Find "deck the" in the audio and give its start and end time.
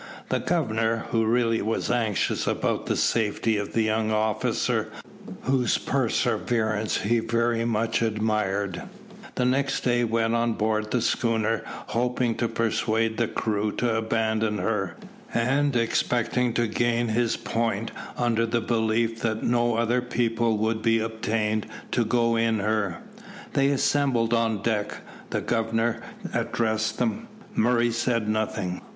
24.63-25.41